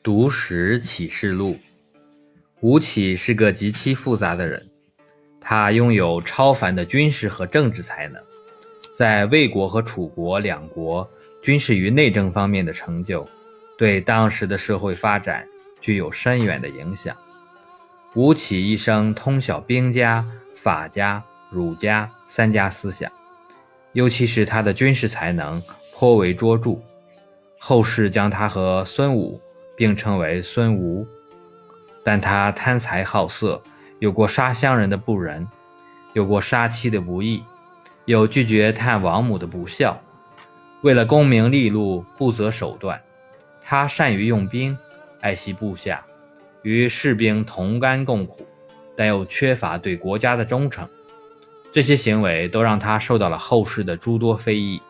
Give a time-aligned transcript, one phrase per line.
[0.00, 1.58] 读史启示录，
[2.60, 4.64] 吴起是个极其复杂的人，
[5.40, 8.22] 他拥有超凡的军事和政治才能，
[8.94, 11.08] 在魏国和楚国两国
[11.42, 13.26] 军事与内政方面的成就，
[13.76, 15.46] 对当时的社会发展
[15.80, 17.14] 具有深远的影响。
[18.14, 20.24] 吴起一生通晓兵家、
[20.54, 23.10] 法家、儒家三家思想，
[23.92, 25.60] 尤其是他的军事才能
[25.92, 26.80] 颇为卓著，
[27.58, 29.40] 后世将他和孙武。
[29.78, 31.06] 并称为孙吴，
[32.02, 33.62] 但他贪财好色，
[34.00, 35.46] 有过杀乡人的不仁，
[36.14, 37.44] 有过杀妻的不义，
[38.04, 39.98] 有拒绝探王母的不孝。
[40.82, 43.00] 为了功名利禄，不择手段。
[43.60, 44.76] 他善于用兵，
[45.20, 46.04] 爱惜部下，
[46.62, 48.46] 与士兵同甘共苦，
[48.96, 50.88] 但又缺乏对国家的忠诚。
[51.70, 54.80] 这些行为都让他受到了后世的诸多非议。